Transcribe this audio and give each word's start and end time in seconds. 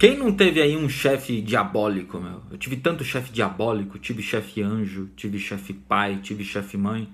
Quem 0.00 0.16
não 0.16 0.32
teve 0.32 0.62
aí 0.62 0.78
um 0.78 0.88
chefe 0.88 1.42
diabólico, 1.42 2.18
meu? 2.18 2.40
Eu 2.50 2.56
tive 2.56 2.74
tanto 2.76 3.04
chefe 3.04 3.30
diabólico, 3.30 3.98
tive 3.98 4.22
chefe 4.22 4.62
anjo, 4.62 5.10
tive 5.14 5.38
chefe 5.38 5.74
pai, 5.74 6.20
tive 6.22 6.42
chefe 6.42 6.78
mãe. 6.78 7.06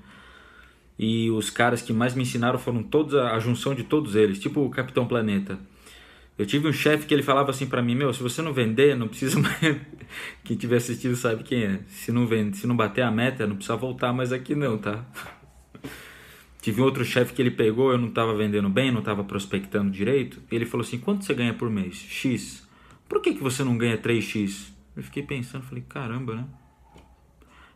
E 0.96 1.28
os 1.32 1.50
caras 1.50 1.82
que 1.82 1.92
mais 1.92 2.14
me 2.14 2.22
ensinaram 2.22 2.60
foram 2.60 2.84
todos 2.84 3.16
a, 3.16 3.36
junção 3.40 3.74
de 3.74 3.82
todos 3.82 4.14
eles, 4.14 4.38
tipo 4.38 4.60
o 4.60 4.70
Capitão 4.70 5.04
Planeta. 5.04 5.58
Eu 6.38 6.46
tive 6.46 6.68
um 6.68 6.72
chefe 6.72 7.06
que 7.06 7.12
ele 7.12 7.24
falava 7.24 7.50
assim 7.50 7.66
para 7.66 7.82
mim, 7.82 7.96
meu, 7.96 8.14
se 8.14 8.22
você 8.22 8.40
não 8.40 8.52
vender, 8.52 8.96
não 8.96 9.08
precisa 9.08 9.40
mais. 9.40 9.58
Quem 10.44 10.56
tiver 10.56 10.76
assistido 10.76 11.16
sabe 11.16 11.42
quem 11.42 11.64
é. 11.64 11.80
Se 11.88 12.12
não 12.12 12.24
vende, 12.24 12.56
se 12.56 12.68
não 12.68 12.76
bater 12.76 13.02
a 13.02 13.10
meta, 13.10 13.48
não 13.48 13.56
precisa 13.56 13.76
voltar 13.76 14.12
mais 14.12 14.32
aqui 14.32 14.54
não, 14.54 14.78
tá? 14.78 15.04
Tive 16.62 16.80
outro 16.82 17.04
chefe 17.04 17.32
que 17.32 17.42
ele 17.42 17.50
pegou, 17.50 17.90
eu 17.90 17.98
não 17.98 18.08
estava 18.08 18.32
vendendo 18.32 18.68
bem, 18.68 18.92
não 18.92 19.00
estava 19.00 19.24
prospectando 19.24 19.90
direito. 19.90 20.40
Ele 20.52 20.64
falou 20.64 20.86
assim: 20.86 20.98
quanto 20.98 21.24
você 21.24 21.34
ganha 21.34 21.54
por 21.54 21.68
mês? 21.68 21.96
X 21.96 22.65
por 23.08 23.20
que, 23.20 23.34
que 23.34 23.42
você 23.42 23.62
não 23.62 23.76
ganha 23.76 23.98
3x? 23.98 24.72
Eu 24.96 25.02
fiquei 25.02 25.22
pensando, 25.22 25.64
falei, 25.64 25.84
caramba, 25.88 26.34
né? 26.34 26.44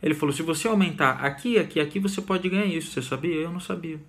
Ele 0.03 0.15
falou, 0.15 0.35
se 0.35 0.43
você 0.43 0.67
aumentar 0.67 1.25
aqui, 1.25 1.59
aqui, 1.59 1.79
aqui, 1.79 1.99
você 1.99 2.23
pode 2.23 2.49
ganhar 2.49 2.65
isso. 2.65 2.91
Você 2.91 3.03
sabia? 3.03 3.35
Eu 3.35 3.51
não 3.51 3.61
sabia. 3.61 4.01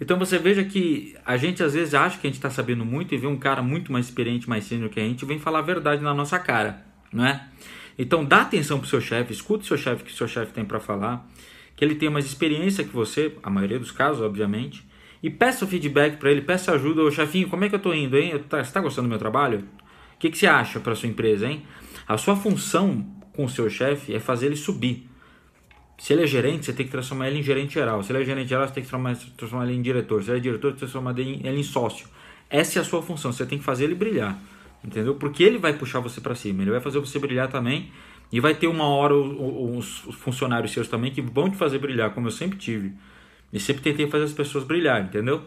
Então 0.00 0.18
você 0.18 0.38
veja 0.38 0.64
que 0.64 1.16
a 1.24 1.36
gente 1.36 1.62
às 1.62 1.74
vezes 1.74 1.92
acha 1.92 2.18
que 2.18 2.26
a 2.26 2.30
gente 2.30 2.38
está 2.38 2.50
sabendo 2.50 2.84
muito 2.84 3.14
e 3.14 3.18
vê 3.18 3.26
um 3.26 3.36
cara 3.36 3.62
muito 3.62 3.92
mais 3.92 4.06
experiente, 4.06 4.48
mais 4.48 4.64
sênior 4.64 4.88
que 4.88 5.00
a 5.00 5.02
gente, 5.02 5.24
vem 5.24 5.38
falar 5.38 5.58
a 5.58 5.62
verdade 5.62 6.02
na 6.02 6.14
nossa 6.14 6.38
cara, 6.38 6.84
não 7.12 7.26
é? 7.26 7.48
Então 7.98 8.24
dá 8.24 8.42
atenção 8.42 8.78
pro 8.78 8.88
seu 8.88 9.00
chefe, 9.00 9.32
escuta 9.32 9.64
o 9.64 9.66
seu 9.66 9.76
chefe 9.76 10.04
que 10.04 10.12
o 10.12 10.14
seu 10.14 10.28
chefe 10.28 10.52
tem 10.52 10.64
para 10.64 10.78
falar, 10.78 11.28
que 11.74 11.84
ele 11.84 11.96
tem 11.96 12.08
mais 12.08 12.24
experiência 12.24 12.84
que 12.84 12.90
você, 12.90 13.34
a 13.42 13.50
maioria 13.50 13.78
dos 13.78 13.90
casos, 13.90 14.22
obviamente, 14.22 14.86
e 15.20 15.28
peça 15.28 15.64
o 15.64 15.68
feedback 15.68 16.16
para 16.16 16.30
ele, 16.30 16.42
peça 16.42 16.72
ajuda, 16.72 17.02
ô 17.02 17.10
chefinho, 17.10 17.48
como 17.48 17.64
é 17.64 17.68
que 17.68 17.74
eu 17.74 17.80
tô 17.80 17.92
indo, 17.92 18.16
hein? 18.16 18.40
Você 18.48 18.60
está 18.60 18.80
gostando 18.80 19.08
do 19.08 19.10
meu 19.10 19.18
trabalho? 19.18 19.64
O 20.18 20.20
que, 20.20 20.30
que 20.30 20.36
você 20.36 20.48
acha 20.48 20.80
para 20.80 20.96
sua 20.96 21.08
empresa, 21.08 21.46
hein? 21.46 21.62
A 22.06 22.18
sua 22.18 22.34
função 22.34 23.06
com 23.32 23.44
o 23.44 23.48
seu 23.48 23.70
chefe 23.70 24.12
é 24.12 24.18
fazer 24.18 24.46
ele 24.46 24.56
subir. 24.56 25.08
Se 25.96 26.12
ele 26.12 26.24
é 26.24 26.26
gerente, 26.26 26.66
você 26.66 26.72
tem 26.72 26.84
que 26.84 26.90
transformar 26.90 27.28
ele 27.28 27.38
em 27.38 27.42
gerente 27.42 27.74
geral. 27.74 28.02
Se 28.02 28.10
ele 28.10 28.22
é 28.22 28.24
gerente 28.24 28.48
geral, 28.48 28.66
você 28.66 28.74
tem 28.74 28.82
que 28.82 28.88
transformar, 28.88 29.64
ele 29.64 29.76
em 29.76 29.80
diretor. 29.82 30.20
Se 30.20 30.30
ele 30.30 30.38
é 30.38 30.40
diretor, 30.40 30.72
você 30.76 30.86
tem 31.14 31.38
que 31.38 31.46
ele 31.46 31.60
em 31.60 31.62
sócio. 31.62 32.08
Essa 32.50 32.80
é 32.80 32.82
a 32.82 32.84
sua 32.84 33.00
função. 33.00 33.32
Você 33.32 33.46
tem 33.46 33.58
que 33.58 33.64
fazer 33.64 33.84
ele 33.84 33.94
brilhar. 33.94 34.36
Entendeu? 34.82 35.14
Porque 35.14 35.44
ele 35.44 35.56
vai 35.56 35.72
puxar 35.72 36.00
você 36.00 36.20
para 36.20 36.34
cima. 36.34 36.62
Ele 36.62 36.72
vai 36.72 36.80
fazer 36.80 36.98
você 36.98 37.16
brilhar 37.20 37.48
também. 37.48 37.92
E 38.32 38.40
vai 38.40 38.56
ter 38.56 38.66
uma 38.66 38.88
hora 38.88 39.14
os 39.14 40.00
funcionários 40.18 40.72
seus 40.72 40.88
também 40.88 41.12
que 41.12 41.22
vão 41.22 41.48
te 41.48 41.56
fazer 41.56 41.78
brilhar, 41.78 42.10
como 42.10 42.26
eu 42.26 42.32
sempre 42.32 42.58
tive. 42.58 42.92
E 43.52 43.60
sempre 43.60 43.82
tentei 43.82 44.08
fazer 44.08 44.24
as 44.24 44.32
pessoas 44.32 44.64
brilhar, 44.64 45.00
entendeu? 45.00 45.44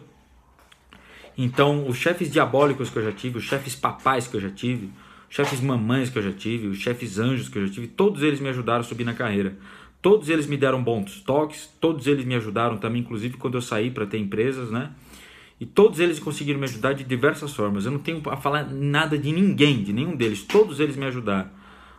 Então, 1.36 1.88
os 1.88 1.96
chefes 1.96 2.30
diabólicos 2.30 2.90
que 2.90 2.98
eu 2.98 3.04
já 3.04 3.12
tive, 3.12 3.38
os 3.38 3.44
chefes 3.44 3.74
papais 3.74 4.26
que 4.26 4.36
eu 4.36 4.40
já 4.40 4.50
tive, 4.50 4.90
os 5.28 5.34
chefes 5.34 5.60
mamães 5.60 6.10
que 6.10 6.18
eu 6.18 6.22
já 6.22 6.32
tive, 6.32 6.66
os 6.66 6.78
chefes 6.78 7.18
anjos 7.18 7.48
que 7.48 7.58
eu 7.58 7.66
já 7.66 7.72
tive, 7.72 7.86
todos 7.86 8.22
eles 8.22 8.40
me 8.40 8.48
ajudaram 8.48 8.80
a 8.80 8.84
subir 8.84 9.04
na 9.04 9.14
carreira. 9.14 9.56
Todos 10.02 10.28
eles 10.28 10.46
me 10.46 10.56
deram 10.56 10.82
bons 10.82 11.20
toques, 11.20 11.70
todos 11.80 12.06
eles 12.06 12.24
me 12.24 12.34
ajudaram 12.34 12.76
também, 12.76 13.00
inclusive 13.00 13.36
quando 13.36 13.54
eu 13.54 13.62
saí 13.62 13.90
para 13.90 14.04
ter 14.04 14.18
empresas, 14.18 14.70
né? 14.70 14.90
E 15.60 15.64
todos 15.64 16.00
eles 16.00 16.18
conseguiram 16.18 16.58
me 16.58 16.64
ajudar 16.64 16.92
de 16.92 17.04
diversas 17.04 17.54
formas. 17.54 17.86
Eu 17.86 17.92
não 17.92 18.00
tenho 18.00 18.20
a 18.28 18.36
falar 18.36 18.64
nada 18.68 19.16
de 19.16 19.30
ninguém, 19.30 19.82
de 19.82 19.92
nenhum 19.92 20.16
deles. 20.16 20.42
Todos 20.42 20.80
eles 20.80 20.96
me 20.96 21.06
ajudaram, 21.06 21.48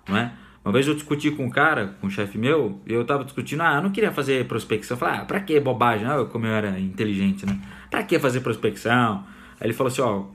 não 0.07 0.17
é? 0.17 0.33
Uma 0.63 0.71
vez 0.71 0.87
eu 0.87 0.93
discuti 0.93 1.29
com 1.29 1.45
um 1.45 1.49
cara, 1.49 1.95
com 1.99 2.07
um 2.07 2.09
chefe 2.09 2.37
meu, 2.37 2.81
e 2.87 2.93
eu 2.93 3.03
tava 3.03 3.25
discutindo, 3.25 3.61
ah, 3.61 3.75
eu 3.75 3.81
não 3.83 3.91
queria 3.91 4.11
fazer 4.11 4.47
prospecção. 4.47 4.95
Eu 4.95 4.99
falei, 4.99 5.19
ah, 5.19 5.25
pra 5.25 5.41
que 5.41 5.59
bobagem? 5.59 6.07
Ah, 6.07 6.23
como 6.25 6.45
eu 6.45 6.53
era 6.53 6.79
inteligente, 6.79 7.45
né? 7.45 7.59
Pra 7.91 8.03
que 8.03 8.17
fazer 8.17 8.39
prospecção? 8.39 9.25
Aí 9.59 9.67
ele 9.67 9.73
falou 9.73 9.91
assim, 9.91 10.01
ó, 10.01 10.25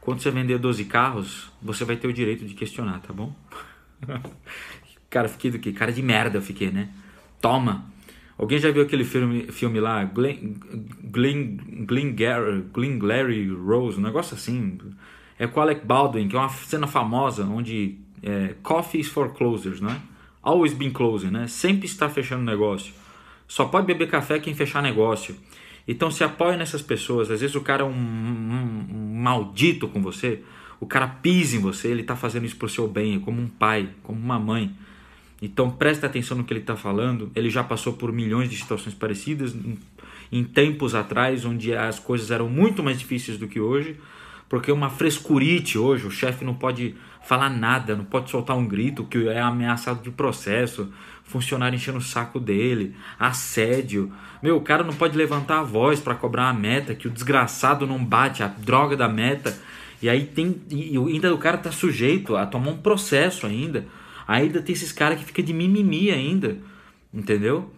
quando 0.00 0.20
você 0.20 0.30
vender 0.30 0.58
12 0.58 0.84
carros, 0.86 1.52
você 1.60 1.84
vai 1.84 1.96
ter 1.96 2.08
o 2.08 2.12
direito 2.12 2.46
de 2.46 2.54
questionar, 2.54 3.00
tá 3.00 3.12
bom? 3.12 3.34
cara, 5.10 5.28
fiquei 5.28 5.50
do 5.50 5.58
que? 5.58 5.72
Cara 5.72 5.92
de 5.92 6.02
merda 6.02 6.38
eu 6.38 6.42
fiquei, 6.42 6.70
né? 6.70 6.88
Toma! 7.40 7.90
Alguém 8.38 8.58
já 8.58 8.70
viu 8.70 8.82
aquele 8.82 9.04
filme, 9.04 9.52
filme 9.52 9.78
lá, 9.78 10.02
Glenn, 10.04 10.54
Glenn, 11.04 12.14
Gary, 12.14 12.62
Glary 12.98 13.50
Rose, 13.50 13.98
um 13.98 14.02
negócio 14.02 14.34
assim. 14.34 14.78
É 15.38 15.46
com 15.46 15.60
Alec 15.60 15.84
Baldwin, 15.86 16.26
que 16.26 16.34
é 16.34 16.38
uma 16.38 16.48
cena 16.48 16.86
famosa 16.86 17.44
onde 17.44 17.98
é, 18.22 18.54
coffee 18.62 19.00
is 19.00 19.08
for 19.08 19.32
closers, 19.32 19.80
né? 19.80 20.00
Always 20.42 20.72
been 20.72 20.90
closing, 20.90 21.30
né? 21.30 21.46
Sempre 21.46 21.86
está 21.86 22.08
fechando 22.08 22.42
negócio. 22.42 22.92
Só 23.46 23.66
pode 23.66 23.86
beber 23.86 24.08
café 24.08 24.38
quem 24.38 24.54
fechar 24.54 24.82
negócio. 24.82 25.36
Então 25.86 26.10
se 26.10 26.22
apoia 26.22 26.56
nessas 26.56 26.82
pessoas. 26.82 27.30
Às 27.30 27.40
vezes 27.40 27.56
o 27.56 27.60
cara 27.60 27.82
é 27.82 27.84
um, 27.84 27.90
um, 27.90 28.86
um 28.90 29.20
maldito 29.20 29.88
com 29.88 30.00
você, 30.00 30.42
o 30.78 30.86
cara 30.86 31.06
pisa 31.06 31.56
em 31.56 31.58
você, 31.58 31.88
ele 31.88 32.00
está 32.02 32.16
fazendo 32.16 32.46
isso 32.46 32.56
para 32.56 32.66
o 32.66 32.68
seu 32.68 32.88
bem, 32.88 33.16
é 33.16 33.18
como 33.18 33.40
um 33.40 33.48
pai, 33.48 33.88
como 34.02 34.18
uma 34.18 34.38
mãe. 34.38 34.74
Então 35.42 35.70
presta 35.70 36.06
atenção 36.06 36.36
no 36.36 36.44
que 36.44 36.52
ele 36.52 36.60
está 36.60 36.76
falando. 36.76 37.30
Ele 37.34 37.50
já 37.50 37.64
passou 37.64 37.92
por 37.94 38.12
milhões 38.12 38.48
de 38.48 38.56
situações 38.56 38.94
parecidas 38.94 39.54
em, 39.54 39.78
em 40.30 40.44
tempos 40.44 40.94
atrás, 40.94 41.44
onde 41.44 41.74
as 41.74 41.98
coisas 41.98 42.30
eram 42.30 42.48
muito 42.48 42.82
mais 42.82 42.98
difíceis 42.98 43.36
do 43.36 43.48
que 43.48 43.60
hoje 43.60 43.96
porque 44.50 44.72
uma 44.72 44.90
frescurite 44.90 45.78
hoje, 45.78 46.04
o 46.04 46.10
chefe 46.10 46.44
não 46.44 46.54
pode 46.54 46.96
falar 47.22 47.48
nada, 47.48 47.94
não 47.94 48.04
pode 48.04 48.28
soltar 48.28 48.56
um 48.56 48.66
grito 48.66 49.04
que 49.04 49.28
é 49.28 49.40
ameaçado 49.40 50.02
de 50.02 50.10
processo, 50.10 50.92
funcionário 51.22 51.76
enchendo 51.76 51.98
o 51.98 52.02
saco 52.02 52.40
dele, 52.40 52.96
assédio. 53.16 54.12
Meu, 54.42 54.56
o 54.56 54.60
cara 54.60 54.82
não 54.82 54.92
pode 54.92 55.16
levantar 55.16 55.60
a 55.60 55.62
voz 55.62 56.00
para 56.00 56.16
cobrar 56.16 56.48
a 56.48 56.52
meta, 56.52 56.96
que 56.96 57.06
o 57.06 57.10
desgraçado 57.12 57.86
não 57.86 58.04
bate 58.04 58.42
a 58.42 58.48
droga 58.48 58.96
da 58.96 59.08
meta. 59.08 59.56
E 60.02 60.08
aí 60.08 60.26
tem 60.26 60.60
e 60.68 60.96
ainda 60.96 61.32
o 61.32 61.38
cara 61.38 61.56
tá 61.56 61.70
sujeito 61.70 62.34
a 62.34 62.44
tomar 62.44 62.72
um 62.72 62.78
processo 62.78 63.46
ainda. 63.46 63.86
Ainda 64.26 64.60
tem 64.60 64.72
esses 64.72 64.90
caras 64.90 65.20
que 65.20 65.26
fica 65.26 65.44
de 65.44 65.52
mimimi 65.52 66.10
ainda, 66.10 66.58
entendeu? 67.14 67.70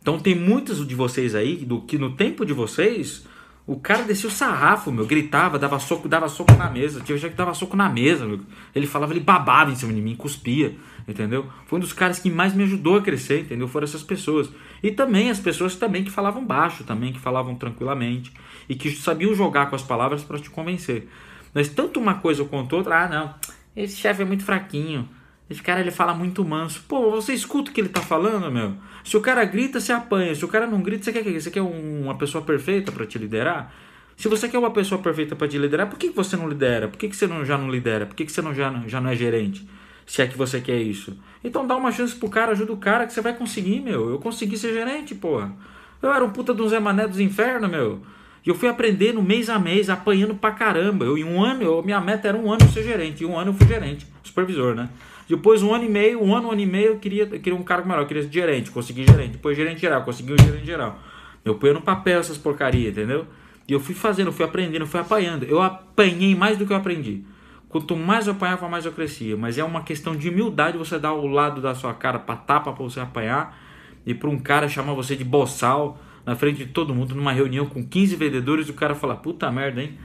Então 0.00 0.16
tem 0.20 0.36
muitos 0.36 0.86
de 0.86 0.94
vocês 0.94 1.34
aí 1.34 1.56
do 1.56 1.80
que 1.80 1.98
no 1.98 2.12
tempo 2.12 2.46
de 2.46 2.52
vocês 2.52 3.26
o 3.66 3.78
cara 3.78 4.02
descia 4.02 4.28
o 4.28 4.32
sarrafo, 4.32 4.90
meu, 4.90 5.06
gritava, 5.06 5.58
dava 5.58 5.78
soco, 5.78 6.08
dava 6.08 6.28
soco 6.28 6.52
na 6.54 6.68
mesa. 6.68 7.00
Tinha 7.00 7.16
gente 7.16 7.32
que 7.32 7.36
dava 7.36 7.54
soco 7.54 7.76
na 7.76 7.88
mesa, 7.88 8.26
meu. 8.26 8.40
Ele 8.74 8.86
falava, 8.86 9.12
ele 9.12 9.20
babava 9.20 9.70
em 9.70 9.76
cima 9.76 9.92
de 9.92 10.00
mim, 10.00 10.16
cuspia, 10.16 10.74
entendeu? 11.06 11.46
Foi 11.66 11.78
um 11.78 11.80
dos 11.80 11.92
caras 11.92 12.18
que 12.18 12.30
mais 12.30 12.54
me 12.54 12.64
ajudou 12.64 12.96
a 12.96 13.02
crescer, 13.02 13.42
entendeu? 13.42 13.68
Foram 13.68 13.84
essas 13.84 14.02
pessoas. 14.02 14.48
E 14.82 14.90
também 14.90 15.30
as 15.30 15.38
pessoas 15.38 15.76
também 15.76 16.02
que 16.02 16.10
falavam 16.10 16.44
baixo, 16.44 16.84
também 16.84 17.12
que 17.12 17.20
falavam 17.20 17.54
tranquilamente 17.54 18.32
e 18.68 18.74
que 18.74 18.90
sabiam 18.90 19.34
jogar 19.34 19.70
com 19.70 19.76
as 19.76 19.82
palavras 19.82 20.22
para 20.24 20.38
te 20.38 20.50
convencer. 20.50 21.08
Mas 21.54 21.68
tanto 21.68 22.00
uma 22.00 22.14
coisa 22.14 22.44
quanto 22.44 22.76
outra, 22.76 23.04
ah, 23.04 23.08
não, 23.08 23.34
esse 23.76 23.96
chefe 23.96 24.22
é 24.22 24.24
muito 24.24 24.44
fraquinho. 24.44 25.08
Esse 25.50 25.60
cara 25.60 25.80
ele 25.80 25.90
fala 25.90 26.14
muito 26.14 26.44
manso. 26.44 26.80
Pô, 26.86 27.10
você 27.10 27.34
escuta 27.34 27.72
o 27.72 27.74
que 27.74 27.80
ele 27.80 27.88
tá 27.88 28.00
falando, 28.00 28.50
meu? 28.52 28.74
Se 29.02 29.16
o 29.16 29.20
cara 29.20 29.44
grita, 29.44 29.80
você 29.80 29.92
apanha. 29.92 30.32
Se 30.32 30.44
o 30.44 30.48
cara 30.48 30.64
não 30.64 30.80
grita, 30.80 31.02
você 31.02 31.12
quer 31.12 31.24
que 31.24 31.40
Você 31.40 31.50
quer 31.50 31.60
uma 31.60 32.16
pessoa 32.16 32.44
perfeita 32.44 32.92
para 32.92 33.04
te 33.04 33.18
liderar? 33.18 33.74
Se 34.16 34.28
você 34.28 34.48
quer 34.48 34.58
uma 34.58 34.70
pessoa 34.70 35.00
perfeita 35.02 35.34
para 35.34 35.48
te 35.48 35.58
liderar, 35.58 35.88
por 35.88 35.98
que 35.98 36.10
você 36.10 36.36
não 36.36 36.48
lidera? 36.48 36.86
Por 36.86 36.96
que 36.96 37.12
você 37.12 37.26
não, 37.26 37.44
já 37.44 37.58
não 37.58 37.68
lidera? 37.68 38.06
Por 38.06 38.14
que 38.14 38.28
você 38.28 38.40
não, 38.40 38.54
já, 38.54 38.70
já 38.86 39.00
não 39.00 39.10
é 39.10 39.16
gerente? 39.16 39.66
Se 40.06 40.22
é 40.22 40.26
que 40.26 40.38
você 40.38 40.60
quer 40.60 40.78
isso. 40.78 41.16
Então 41.42 41.66
dá 41.66 41.76
uma 41.76 41.90
chance 41.90 42.14
pro 42.14 42.28
cara, 42.28 42.52
ajuda 42.52 42.72
o 42.72 42.76
cara 42.76 43.06
que 43.06 43.12
você 43.12 43.20
vai 43.20 43.34
conseguir, 43.34 43.80
meu. 43.80 44.10
Eu 44.10 44.18
consegui 44.18 44.56
ser 44.56 44.72
gerente, 44.72 45.14
porra. 45.14 45.52
Eu 46.00 46.12
era 46.12 46.24
um 46.24 46.30
puta 46.30 46.54
de 46.54 46.62
um 46.62 46.68
Zé 46.68 46.78
Mané 46.78 47.08
dos 47.08 47.18
infernos, 47.18 47.70
meu. 47.70 48.02
E 48.44 48.48
eu 48.48 48.54
fui 48.54 48.68
aprendendo 48.68 49.22
mês 49.22 49.50
a 49.50 49.58
mês, 49.58 49.90
apanhando 49.90 50.34
pra 50.34 50.50
caramba. 50.50 51.04
Eu, 51.04 51.18
em 51.18 51.24
um 51.24 51.42
ano, 51.42 51.62
eu, 51.62 51.82
minha 51.82 52.00
meta 52.00 52.28
era 52.28 52.36
um 52.36 52.50
ano 52.50 52.66
ser 52.70 52.82
gerente. 52.82 53.22
E 53.22 53.26
um 53.26 53.38
ano 53.38 53.50
eu 53.50 53.54
fui 53.54 53.66
gerente, 53.66 54.06
supervisor, 54.22 54.74
né? 54.74 54.88
Depois, 55.28 55.62
um 55.62 55.72
ano 55.72 55.84
e 55.84 55.88
meio, 55.88 56.22
um 56.22 56.34
ano, 56.34 56.48
um 56.48 56.52
ano 56.52 56.60
e 56.60 56.66
meio, 56.66 56.88
eu 56.88 56.98
queria, 56.98 57.22
eu 57.24 57.40
queria 57.40 57.54
um 57.54 57.62
cargo 57.62 57.86
melhor, 57.86 58.02
eu 58.02 58.06
queria 58.06 58.22
ser 58.22 58.32
gerente, 58.32 58.70
consegui 58.70 59.06
gerente. 59.06 59.32
Depois, 59.32 59.56
gerente 59.56 59.80
geral, 59.80 60.02
consegui 60.02 60.32
o 60.32 60.42
gerente 60.42 60.66
geral. 60.66 60.98
Eu 61.44 61.54
ponho 61.54 61.74
no 61.74 61.82
papel 61.82 62.18
essas 62.18 62.36
porcarias, 62.36 62.92
entendeu? 62.92 63.26
E 63.68 63.72
eu 63.72 63.78
fui 63.78 63.94
fazendo, 63.94 64.32
fui 64.32 64.44
aprendendo, 64.44 64.86
fui 64.86 64.98
apanhando. 64.98 65.44
Eu 65.44 65.62
apanhei 65.62 66.34
mais 66.34 66.58
do 66.58 66.66
que 66.66 66.72
eu 66.72 66.76
aprendi. 66.76 67.22
Quanto 67.68 67.94
mais 67.94 68.26
eu 68.26 68.32
apanhava, 68.32 68.68
mais 68.68 68.84
eu 68.84 68.90
crescia. 68.90 69.36
Mas 69.36 69.56
é 69.56 69.62
uma 69.62 69.82
questão 69.82 70.16
de 70.16 70.28
humildade 70.28 70.76
você 70.76 70.98
dar 70.98 71.12
o 71.12 71.28
lado 71.28 71.60
da 71.60 71.72
sua 71.72 71.94
cara 71.94 72.18
para 72.18 72.34
tapa 72.34 72.72
para 72.72 72.82
você 72.82 72.98
apanhar 72.98 73.56
e 74.04 74.12
para 74.12 74.28
um 74.28 74.38
cara 74.38 74.68
chamar 74.68 74.94
você 74.94 75.14
de 75.14 75.22
boçal 75.22 75.96
na 76.24 76.36
frente 76.36 76.58
de 76.58 76.66
todo 76.66 76.94
mundo 76.94 77.14
numa 77.14 77.32
reunião 77.32 77.66
com 77.66 77.84
15 77.84 78.16
vendedores 78.16 78.68
o 78.68 78.74
cara 78.74 78.94
falar: 78.94 79.16
"Puta 79.16 79.50
merda, 79.50 79.82
hein? 79.82 79.98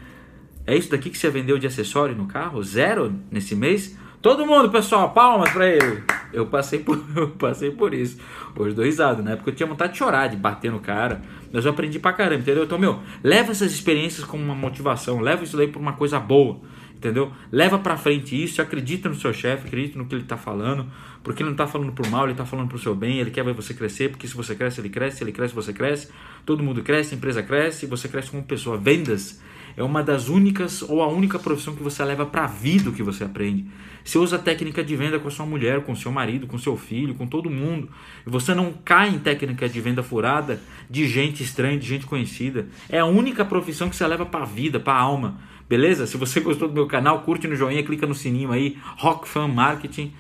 É 0.67 0.75
isso 0.75 0.89
daqui 0.89 1.09
que 1.09 1.17
você 1.17 1.29
vendeu 1.29 1.59
de 1.59 1.67
acessório 1.67 2.15
no 2.15 2.25
carro? 2.25 2.62
Zero 2.63 3.13
nesse 3.29 3.56
mês? 3.56 3.95
Todo 4.25 4.44
mundo, 4.44 4.71
pessoal, 4.71 5.12
palmas 5.12 5.51
pra 5.51 5.67
ele. 5.67 6.01
Eu 6.33 6.47
passei 6.47 6.79
por, 6.79 7.00
eu 7.15 7.29
passei 7.29 7.69
por 7.69 7.94
isso. 7.94 8.17
Hoje 8.57 8.73
dou 8.73 8.83
risada, 8.83 9.21
né? 9.21 9.35
Porque 9.35 9.51
eu 9.51 9.56
tinha 9.56 9.67
vontade 9.67 9.94
de 9.94 10.00
chorar, 10.00 10.27
de 10.27 10.35
bater 10.35 10.71
no 10.71 10.79
cara. 10.79 11.21
Mas 11.53 11.63
eu 11.63 11.69
aprendi 11.71 12.00
pra 12.00 12.12
caramba, 12.12 12.41
entendeu? 12.41 12.63
Então, 12.63 12.79
meu, 12.79 13.00
leva 13.23 13.51
essas 13.51 13.71
experiências 13.71 14.25
como 14.25 14.44
uma 14.44 14.56
motivação. 14.56 15.19
Leva 15.19 15.44
isso 15.44 15.56
daí 15.56 15.67
pra 15.67 15.79
uma 15.79 15.94
coisa 15.94 16.19
boa, 16.19 16.59
entendeu? 16.95 17.31
Leva 17.51 17.77
pra 17.80 17.97
frente 17.97 18.42
isso, 18.42 18.62
acredita 18.62 19.09
no 19.09 19.15
seu 19.15 19.33
chefe, 19.33 19.68
acredita 19.68 19.97
no 19.97 20.06
que 20.06 20.15
ele 20.15 20.24
tá 20.24 20.38
falando. 20.38 20.88
Porque 21.24 21.42
ele 21.42 21.50
não 21.50 21.56
tá 21.56 21.68
falando 21.68 21.92
por 21.92 22.07
mal, 22.07 22.25
ele 22.25 22.36
tá 22.36 22.45
falando 22.45 22.68
pro 22.68 22.77
seu 22.77 22.95
bem. 22.95 23.19
Ele 23.19 23.31
quer 23.31 23.44
ver 23.44 23.53
você 23.53 23.74
crescer, 23.74 24.09
porque 24.09 24.27
se 24.27 24.36
você 24.36 24.56
cresce, 24.56 24.80
ele 24.80 24.89
cresce. 24.89 25.18
Se 25.18 25.24
ele 25.24 25.31
cresce, 25.31 25.53
você 25.53 25.74
cresce. 25.74 26.09
Todo 26.45 26.63
mundo 26.63 26.83
cresce, 26.83 27.15
a 27.15 27.18
empresa 27.18 27.42
cresce, 27.42 27.86
você 27.86 28.07
cresce 28.07 28.31
como 28.31 28.44
pessoa. 28.44 28.77
Vendas 28.77 29.42
É 29.77 29.83
uma 29.83 30.01
das 30.01 30.30
únicas 30.30 30.81
ou 30.81 31.01
a 31.01 31.07
única 31.07 31.38
profissão 31.38 31.75
que 31.75 31.83
você 31.83 32.04
leva 32.04 32.25
para 32.25 32.45
a 32.45 32.48
vida 32.48 32.89
o 32.89 32.94
que 32.94 33.04
você 33.04 33.24
aprende. 33.24 33.66
Você 34.04 34.18
usa 34.18 34.38
técnica 34.38 34.83
de 34.83 34.95
venda 34.95 35.19
com 35.19 35.27
a 35.27 35.31
sua 35.31 35.45
mulher, 35.45 35.81
com 35.81 35.95
seu 35.95 36.12
marido, 36.12 36.48
com 36.48 36.57
seu 36.57 36.77
filho, 36.77 37.16
com 37.16 37.25
todo 37.25 37.50
mundo. 37.50 37.89
E 38.25 38.30
você 38.30 38.54
não 38.54 38.72
cai 38.72 39.10
em 39.10 39.19
técnica 39.19 39.68
de 39.68 39.81
venda 39.81 40.04
furada 40.04 40.62
de 40.89 41.07
gente 41.07 41.44
estranha, 41.44 41.77
de 41.77 41.88
gente 41.88 42.06
conhecida. 42.06 42.68
É 42.88 43.00
a 43.00 43.06
única 43.06 43.44
profissão 43.44 43.89
que 43.89 43.95
você 43.95 44.06
leva 44.06 44.25
para 44.25 44.44
a 44.44 44.45
vida, 44.45 44.80
para 44.80 44.94
a 44.94 45.01
alma. 45.01 45.39
Beleza? 45.68 46.06
Se 46.06 46.18
você 46.18 46.39
gostou 46.42 46.68
do 46.68 46.74
meu 46.74 46.86
canal, 46.86 47.22
curte 47.22 47.48
no 47.48 47.56
joinha, 47.56 47.83
clica 47.83 48.06
no 48.06 48.13
sininho 48.13 48.51
aí, 48.51 48.77
Rock 48.98 49.27
Fan 49.27 49.48
Marketing. 49.48 50.13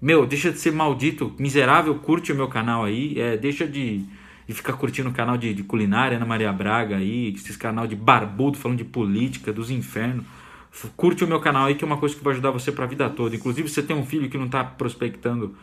Meu, 0.00 0.26
deixa 0.26 0.50
de 0.50 0.58
ser 0.58 0.72
maldito, 0.72 1.32
miserável, 1.38 1.94
curte 1.94 2.32
o 2.32 2.34
meu 2.34 2.48
canal 2.48 2.84
aí, 2.84 3.18
é, 3.18 3.36
deixa 3.36 3.66
de, 3.66 4.04
de 4.52 4.58
ficar 4.58 4.74
curtindo 4.74 5.08
o 5.08 5.12
canal 5.12 5.36
de, 5.36 5.52
de 5.54 5.62
culinária, 5.62 6.16
Ana 6.16 6.26
Maria 6.26 6.52
Braga 6.52 6.96
aí, 6.96 7.32
esses 7.34 7.56
canal 7.56 7.86
de 7.86 7.96
barbudo 7.96 8.58
falando 8.58 8.78
de 8.78 8.84
política, 8.84 9.52
dos 9.52 9.70
infernos. 9.70 10.24
Curte 10.96 11.24
o 11.24 11.28
meu 11.28 11.40
canal 11.40 11.66
aí 11.66 11.74
que 11.74 11.84
é 11.84 11.86
uma 11.86 11.96
coisa 11.96 12.14
que 12.14 12.22
vai 12.22 12.32
ajudar 12.32 12.50
você 12.50 12.72
para 12.72 12.84
a 12.84 12.88
vida 12.88 13.08
toda. 13.10 13.36
Inclusive, 13.36 13.68
você 13.68 13.82
tem 13.82 13.94
um 13.94 14.06
filho 14.06 14.28
que 14.28 14.38
não 14.38 14.46
está 14.46 14.64
prospectando, 14.64 15.54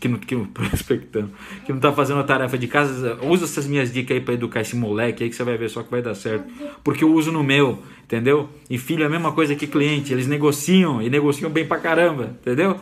que 0.00 0.08
não, 0.08 0.18
que 0.18 0.34
não 0.34 0.44
prospectando, 0.52 1.30
que 1.64 1.72
não 1.72 1.80
tá 1.80 1.92
fazendo 1.92 2.20
a 2.20 2.24
tarefa 2.24 2.56
de 2.56 2.68
casa, 2.68 3.18
usa 3.22 3.44
essas 3.44 3.66
minhas 3.66 3.92
dicas 3.92 4.16
aí 4.16 4.22
para 4.22 4.34
educar 4.34 4.60
esse 4.60 4.76
moleque 4.76 5.24
aí 5.24 5.30
que 5.30 5.36
você 5.36 5.44
vai 5.44 5.56
ver 5.56 5.68
só 5.68 5.82
que 5.82 5.90
vai 5.90 6.02
dar 6.02 6.14
certo. 6.14 6.46
Porque 6.84 7.02
eu 7.02 7.12
uso 7.12 7.32
no 7.32 7.42
meu, 7.42 7.82
entendeu? 8.04 8.48
E 8.70 8.78
filho 8.78 9.02
é 9.02 9.06
a 9.06 9.10
mesma 9.10 9.32
coisa 9.32 9.54
que 9.54 9.66
cliente, 9.66 10.12
eles 10.12 10.26
negociam 10.26 11.02
e 11.02 11.10
negociam 11.10 11.50
bem 11.50 11.66
pra 11.66 11.78
caramba, 11.78 12.36
entendeu? 12.40 12.80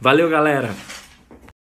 Valeu, 0.00 0.28
galera. 0.28 0.74